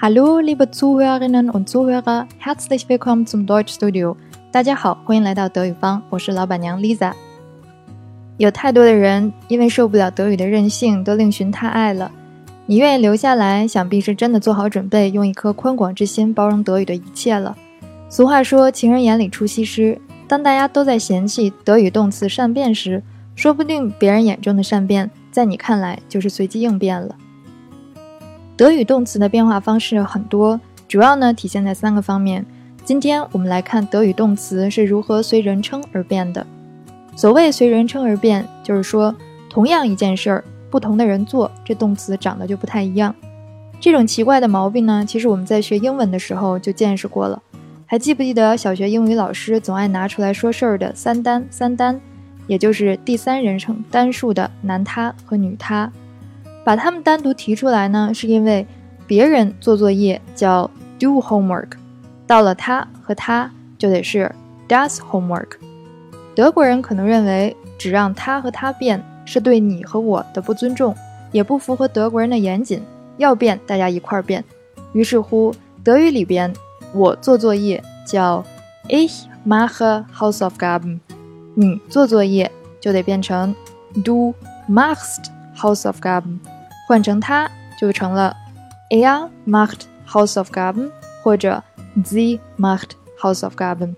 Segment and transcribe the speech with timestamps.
[0.00, 4.16] Hallo, liebe Zuhörerinnen und Zuhörer, herzlich willkommen zum Deutsch Studio。
[4.52, 7.12] 大家好，欢迎来到德语方，我是老板娘 Lisa。
[8.36, 12.12] 有太多的人因为受不了德语的任性，都另寻他爱了。
[12.66, 17.56] 你愿意留下来，想必是真的做好准备，用一颗宽广之心包容德语的一切了。
[18.08, 20.00] 俗话说，情人眼里出西施。
[20.28, 23.02] 当大家都在嫌弃德语动词善变时，
[23.34, 27.16] 说不定别人眼中的善变，在你看来就是随机应变了。
[28.58, 32.44] 德语动词的变化方式很多，主要呢体现在三个方面。
[32.84, 36.44] 今天我们来看德语动词是如何随人称而变的。
[37.14, 39.14] 所谓随人称而变，就是说
[39.48, 43.14] 同样一件事儿，不同的人做，这动词长得就不太一样。
[43.78, 47.40] 这种奇怪的毛病呢，其实我们在学英文的时候就见识过了。
[47.86, 51.46] 还记不记得小学英语老师总爱拿出来说事儿的三单？
[51.48, 52.00] 三单，
[52.48, 55.92] 也就是第三人称单数的男他和女他，
[56.68, 58.66] 把他们单独提出来呢，是因为
[59.06, 61.70] 别人做作业叫 do homework，
[62.26, 64.30] 到了他和他就得是
[64.68, 65.52] does homework。
[66.34, 70.94] 德国人可能认为只让他和他变是对你和我的不尊重，
[71.32, 72.82] 也不符合德国人的严谨，
[73.16, 74.44] 要变大家一块儿变。
[74.92, 76.52] 于是乎，德语里边。
[76.92, 78.44] 我做作业叫
[78.90, 80.98] Ich mache Hausaufgaben，
[81.54, 83.54] 你做作业就得变成
[84.04, 84.34] Du
[84.68, 86.38] machst Hausaufgaben，
[86.88, 88.34] 换成它就成了
[88.88, 90.90] Er macht Hausaufgaben
[91.22, 91.62] 或者
[92.02, 93.94] Sie macht Hausaufgaben。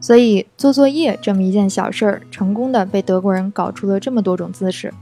[0.00, 4.94] 所以做作业这么一件小事儿，成功的被德国人搞出了这么多种姿势。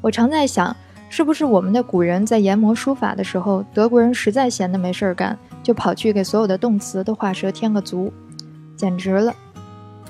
[0.00, 0.74] 我常在想，
[1.10, 5.38] 是不是我们的古人在研磨书法的时候，德国人实在闲得没事儿干。
[5.62, 8.10] 就跑去给所有的动词都画蛇添个足，
[8.74, 9.34] 简直了！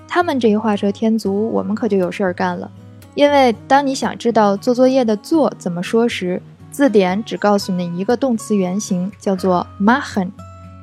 [0.07, 2.70] 他们这一画蛇添足，我们可就有事儿干了。
[3.17, 10.30] 因为当你想知道做作业的“做”怎么说时，字典只告诉你一个动词原形，叫做 machen。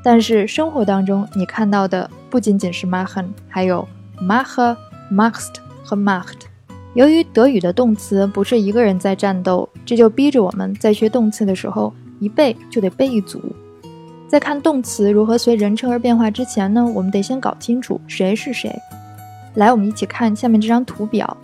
[0.04, 3.88] 但是生活当中你看到的不仅仅是 machen，还有
[4.22, 4.76] mache、
[5.12, 5.54] machst
[5.84, 6.42] 和 macht。
[6.94, 13.42] 由于德语的动词不是一个人在战斗，这就逼着我们在学动词的时候，一背就得背一组。
[14.28, 18.74] 在看动词如何随人称而变化之前呢，我们得先搞清楚谁是谁。
[19.56, 21.38] 来，我们一起看下面这张图表。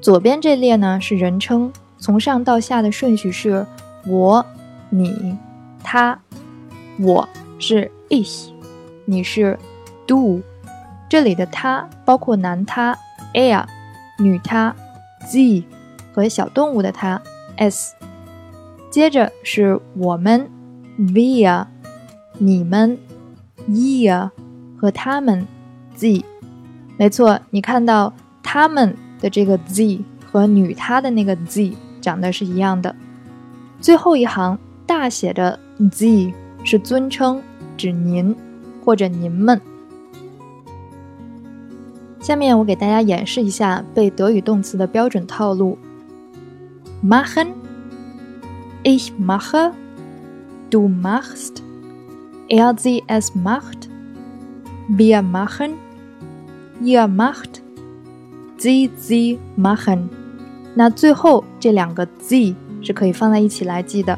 [0.00, 3.66] 左边这列呢是人称，从上到下的顺序是
[4.06, 4.44] 我、
[4.90, 5.36] 你、
[5.82, 6.18] 他。
[6.98, 8.48] 我是 ich，
[9.04, 9.58] 你是
[10.06, 10.40] du。
[11.08, 12.96] 这里的他包括男他
[13.34, 13.64] er，
[14.18, 14.74] 女他
[15.28, 15.62] z
[16.12, 17.20] 和小动物的他
[17.56, 17.94] s。
[18.90, 20.48] 接着是我们
[20.98, 21.66] wir。
[22.38, 22.98] 你们
[23.68, 24.30] ，ihr
[24.78, 25.46] 和他们
[25.94, 26.22] ，z，
[26.98, 31.74] 没错，你看到他们的这个 z 和女他的那个 z
[32.06, 32.94] 讲的是一样的。
[33.80, 34.56] 最后一行
[34.86, 35.58] 大写的
[35.90, 37.42] z 是尊称，
[37.76, 38.32] 指您
[38.84, 39.60] 或者您们。
[42.20, 45.76] 下面我给大家演示一下背德语动词的标准套路
[47.04, 51.54] ：machen，ich mache，du machst。
[52.48, 53.88] Er sie es macht,
[54.88, 55.72] wir machen,
[56.80, 57.60] ihr macht,
[58.56, 60.08] sie sie machen。
[60.76, 64.16] 那最后这两个 z 是可以放在一起来记的。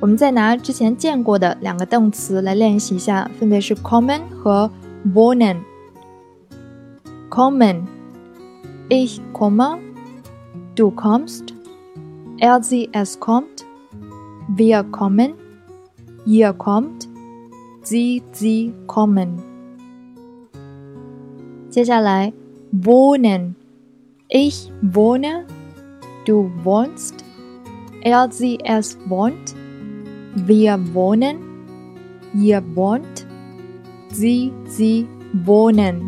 [0.00, 4.70] 我们再拿之前见过的两个动词来练习一下，分别是 kommen 和
[5.14, 5.58] wohnen。
[7.28, 7.82] kommen,
[8.88, 9.78] ich komme,
[10.74, 11.52] du kommst,
[12.38, 13.64] er sie es kommt,
[14.56, 15.34] wir kommen。
[16.24, 17.06] Ihr kommt,
[17.84, 19.36] Sie sie kommen。
[21.70, 22.32] 接下来
[22.72, 23.54] ，wohnen。
[24.38, 25.46] Ich wohne,
[26.26, 27.24] du wohnst,
[28.02, 29.54] er sie es wohnt,
[30.34, 31.36] wir wohnen,
[32.34, 33.24] ihr wohnt,
[34.12, 35.06] sie sie
[35.46, 36.02] wohnen。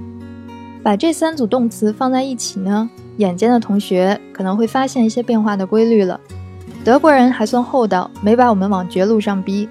[0.82, 6.20] 把这三组动词放在一起呢，眼尖的同学可能会发现一些变化的规律了。
[6.84, 9.66] 德国人还算厚道，没把我们往绝路上逼。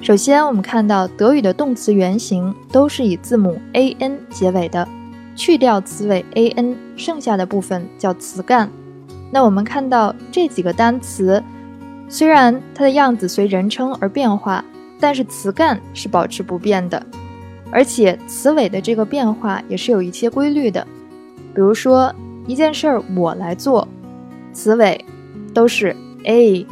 [0.00, 4.86] 首先，我们看到德语的动词原形都是以字母 a n 结尾的，
[5.38, 8.68] 去掉词尾 a n，剩下的部分叫词干。
[9.30, 11.40] 那我们看到这几个单词，
[12.08, 14.64] 虽然它的样子随人称而变化，
[14.98, 17.00] 但是词干是保持不变的，
[17.70, 20.84] 而且词尾的这个变化也是有一些规律的。
[21.54, 22.12] 比如说
[22.48, 23.86] 一件事儿我来做，
[24.52, 25.04] 词尾
[25.54, 25.94] 都是
[26.24, 26.66] a；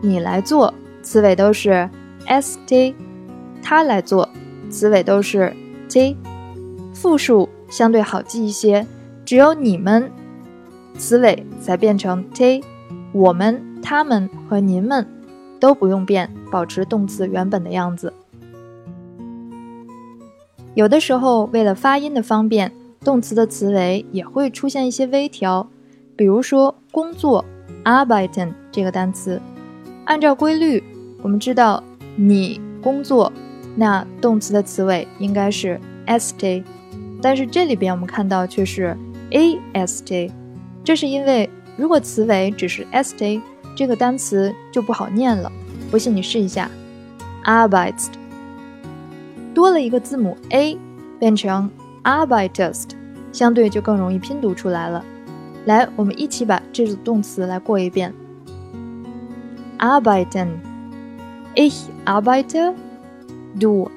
[0.00, 0.72] 你来做，
[1.02, 1.88] 词尾都是。
[2.26, 2.94] st，
[3.62, 4.26] 他来做，
[4.70, 5.54] 词尾都是
[5.88, 6.16] t。
[6.96, 8.86] 复数相对好记一些，
[9.22, 10.10] 只有你们，
[10.96, 12.64] 词尾才变成 t。
[13.12, 15.06] 我们、他们和您们
[15.60, 18.14] 都不用变，保持动词原本的样子。
[20.72, 22.72] 有的时候，为了发音的方便，
[23.04, 25.68] 动词的词尾也会出现一些微调。
[26.16, 27.44] 比如说“工作
[27.84, 29.38] ”，arbeiten 这个单词，
[30.06, 30.82] 按照规律，
[31.22, 31.84] 我们知道
[32.16, 33.30] 你工作，
[33.74, 36.64] 那动词的词尾应该是 st，
[37.26, 38.96] 但是这里边我们看到却是
[39.32, 40.30] ast，
[40.84, 43.42] 这是因为如果词尾只是 st，
[43.74, 45.50] 这个单词就不好念了。
[45.90, 46.70] 不信你试一下
[47.44, 48.10] ，arbeitest。
[49.52, 50.78] 多了一个字母 a，
[51.18, 51.68] 变成
[52.04, 52.90] arbeitest，
[53.32, 55.04] 相对就更容易拼读出来了。
[55.64, 58.14] 来，我们一起把这组动词来过一遍
[59.80, 63.90] ：arbeiten，ich arbeite，du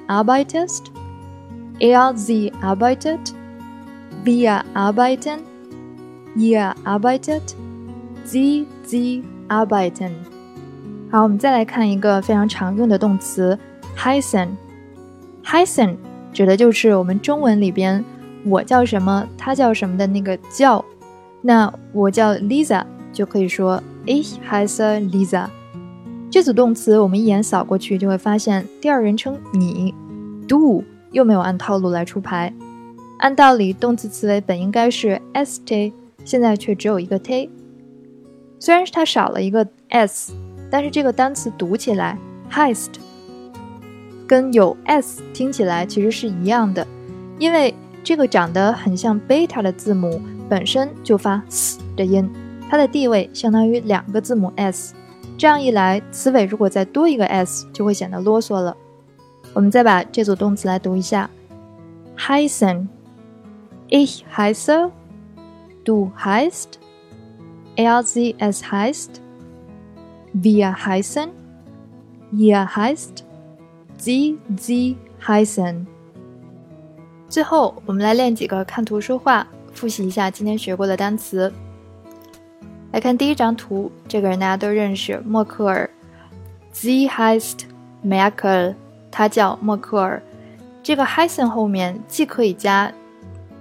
[1.80, 10.10] arbeitest，er sie arbeitet，wir arbeiten，ihr arbeitet，sie sie arbeiten。
[11.10, 13.58] 好，我们再来看一个非常常用的动词
[13.96, 14.48] heißen。
[15.44, 15.96] heißen
[16.32, 18.04] 指的就是我们中文里边
[18.44, 20.84] 我叫什么，他叫什么的那个叫。
[21.42, 25.46] 那我叫 Lisa，就可以说 Ich heiße Lisa。
[26.30, 29.94] 这组动词我们一眼扫过去就会发现，第二人称你
[30.46, 32.52] du 又没有按套路来出牌。
[33.18, 35.92] 按道理，动词词尾本应该是 st，
[36.24, 37.50] 现在却只有一个 t。
[38.58, 40.32] 虽然是它少了一个 s，
[40.70, 42.18] 但是这个单词读起来
[42.50, 42.90] heist。
[44.26, 46.86] 跟有 s 听起来其实是一样的，
[47.38, 47.74] 因为
[48.04, 52.30] 这个长得很像贝塔的字母本身就发 s 的音，
[52.70, 54.94] 它的地位相当于两个字母 s。
[55.36, 58.76] 这样一来，词尾如果再多一个 s，就会显得啰嗦了。
[59.52, 61.28] 我们再把这组动词来读一下
[62.16, 73.24] ：heißen，ich heiße，du heißt，er sie es heißt，wir heißen，ihr heißt。
[73.98, 75.84] z z heißen。
[77.28, 81.52] 最后，我们来练几个看图说话，复习一下今天学过的单词。
[82.92, 85.88] 来看第一张图，这个人大家都认识，默克尔。
[86.72, 87.66] z heißt
[88.04, 88.74] Merkel，
[89.10, 90.22] 他叫默克尔。
[90.82, 92.92] 这个 heißen 后面既可以加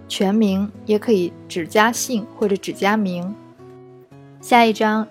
[0.07, 3.36] 全名，也可以只加姓或者只加名。
[4.42, 5.06] 下一张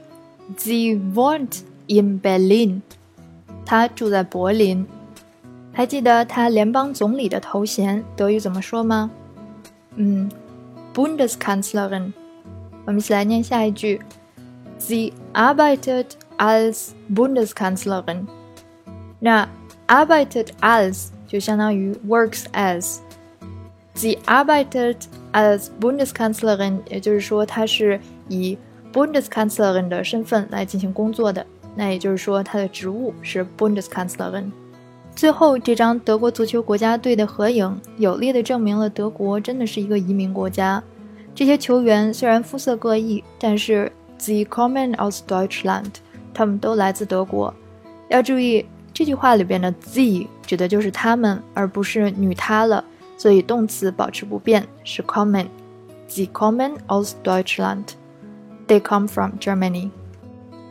[0.56, 2.80] ，sie wohnt in Berlin，
[3.66, 4.86] 他住在柏林。
[5.72, 9.10] 还记得他联邦总理的头衔德语怎么说吗？
[9.96, 10.30] 嗯
[10.94, 12.12] ，Bundeskanzlerin。
[12.84, 14.00] 我们一起来念下一句
[14.80, 16.06] ：Sie arbeitet
[16.38, 18.26] als Bundeskanzlerin。
[19.20, 19.48] 那
[19.88, 22.98] arbeitet als 就相当于 works as。
[23.96, 24.96] Sie arbeitet
[25.32, 27.98] als Bundeskanzlerin，也就是说她是
[28.28, 28.56] 以
[28.92, 31.44] Bundeskanzlerin 的身份来进行工作的。
[31.74, 34.52] 那也就是说她的职务是 Bundeskanzlerin。
[35.16, 40.80] 最后，这张德国足球国家队的合影，有力的证明了德国真的是一个移民国家。
[41.34, 45.94] 这些球员虽然肤色各异，但是 the kommen aus Deutschland，
[46.32, 47.52] 他们都来自德国。
[48.08, 48.64] 要注意
[48.98, 52.82] 这句话里边的 the 指的就是他们，而不是女她了。
[53.16, 55.46] 所以动词保持不变，是 kommen。
[56.08, 59.90] the kommen aus Deutschland，they come from Germany。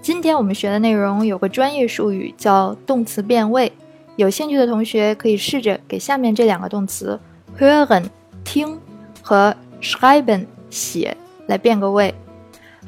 [0.01, 3.72] 今天我们学的内容有个专业术语叫动词变位。
[4.17, 7.17] 有兴趣的同学可以试着给下面这两个动词
[7.57, 8.03] hören
[8.43, 8.77] 听
[9.22, 11.15] 和 schreiben 写
[11.48, 12.13] 来变个位。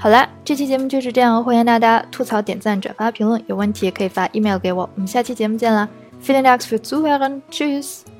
[0.02, 4.90] 好啦，这期节目就是这样，欢迎大家吐槽、点赞、转发、评论，有问题也可以发 email 给我。
[4.96, 5.90] 我们下期节目见啦
[6.22, 7.18] f i e l e n d a n k for z u h ö
[7.18, 8.19] r e n t s c h ü s s。